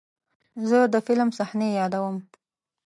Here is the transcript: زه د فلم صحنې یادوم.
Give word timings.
زه 0.69 0.79
د 0.93 0.95
فلم 1.05 1.29
صحنې 1.37 1.69
یادوم. 1.79 2.15